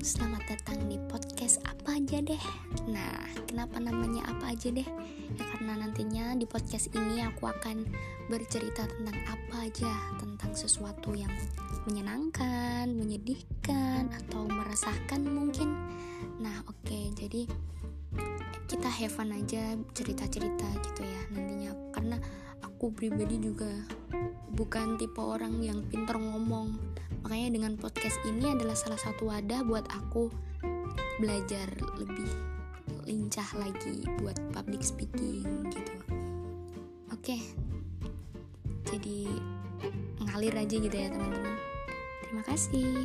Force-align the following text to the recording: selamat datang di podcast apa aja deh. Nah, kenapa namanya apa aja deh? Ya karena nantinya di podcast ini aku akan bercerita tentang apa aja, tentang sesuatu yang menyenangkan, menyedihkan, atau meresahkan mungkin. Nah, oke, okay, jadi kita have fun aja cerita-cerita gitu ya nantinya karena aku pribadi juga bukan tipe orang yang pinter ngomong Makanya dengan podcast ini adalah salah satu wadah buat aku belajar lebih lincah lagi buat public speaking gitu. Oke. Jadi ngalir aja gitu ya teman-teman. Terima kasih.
selamat 0.00 0.48
datang 0.48 0.80
di 0.88 0.96
podcast 1.12 1.60
apa 1.68 2.00
aja 2.00 2.24
deh. 2.24 2.40
Nah, 2.88 3.20
kenapa 3.44 3.76
namanya 3.76 4.24
apa 4.32 4.56
aja 4.56 4.72
deh? 4.72 4.88
Ya 5.36 5.44
karena 5.52 5.76
nantinya 5.76 6.32
di 6.40 6.48
podcast 6.48 6.88
ini 6.96 7.20
aku 7.20 7.44
akan 7.44 7.84
bercerita 8.32 8.88
tentang 8.88 9.20
apa 9.28 9.68
aja, 9.68 9.92
tentang 10.16 10.56
sesuatu 10.56 11.12
yang 11.12 11.28
menyenangkan, 11.84 12.88
menyedihkan, 12.96 14.08
atau 14.24 14.48
meresahkan 14.48 15.20
mungkin. 15.20 15.76
Nah, 16.40 16.64
oke, 16.64 16.80
okay, 16.80 17.12
jadi 17.12 17.44
kita 18.72 18.88
have 18.88 19.12
fun 19.12 19.36
aja 19.36 19.76
cerita-cerita 19.92 20.66
gitu 20.80 21.02
ya 21.04 21.22
nantinya 21.34 21.74
karena 21.92 22.16
aku 22.64 22.88
pribadi 22.94 23.36
juga 23.36 23.68
bukan 24.60 25.00
tipe 25.00 25.24
orang 25.24 25.64
yang 25.64 25.80
pinter 25.88 26.20
ngomong 26.20 26.76
Makanya 27.24 27.48
dengan 27.52 27.72
podcast 27.76 28.16
ini 28.24 28.56
adalah 28.56 28.76
salah 28.76 29.00
satu 29.00 29.28
wadah 29.28 29.60
buat 29.64 29.84
aku 29.92 30.32
belajar 31.20 31.68
lebih 32.00 32.30
lincah 33.04 33.46
lagi 33.60 34.02
buat 34.20 34.36
public 34.56 34.80
speaking 34.80 35.44
gitu. 35.68 35.94
Oke. 37.12 37.38
Jadi 38.88 39.28
ngalir 40.24 40.54
aja 40.56 40.76
gitu 40.80 40.96
ya 40.96 41.12
teman-teman. 41.12 41.56
Terima 42.24 42.42
kasih. 42.48 43.04